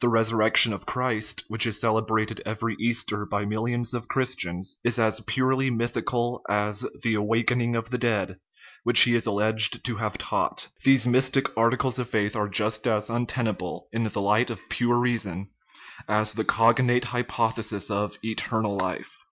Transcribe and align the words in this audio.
The 0.00 0.08
resurrection 0.08 0.72
of 0.72 0.86
Christ, 0.86 1.44
which 1.48 1.66
is 1.66 1.78
celebrated 1.78 2.40
every 2.46 2.76
Easter 2.80 3.26
by 3.26 3.44
millions 3.44 3.92
of 3.92 4.08
Chris 4.08 4.34
tians, 4.34 4.76
is 4.84 4.98
as 4.98 5.20
purely 5.20 5.68
mythical 5.68 6.40
as" 6.48 6.86
the 7.02 7.12
awakening 7.12 7.76
of 7.76 7.90
the 7.90 7.98
dead," 7.98 8.38
which 8.84 9.00
he 9.02 9.14
is 9.14 9.26
alleged 9.26 9.84
to 9.84 9.96
have 9.96 10.16
taught. 10.16 10.70
These 10.82 11.06
mystic 11.06 11.54
articles 11.58 11.98
of 11.98 12.08
faith 12.08 12.34
are 12.36 12.48
just 12.48 12.86
as 12.86 13.10
untenable 13.10 13.86
in 13.92 14.04
the 14.04 14.22
light 14.22 14.48
of 14.48 14.66
pure 14.70 14.96
reason 14.96 15.50
as 16.08 16.32
the 16.32 16.44
cognate 16.44 17.04
hypothesis 17.04 17.90
of" 17.90 18.16
eternal 18.24 18.78
life." 18.78 19.26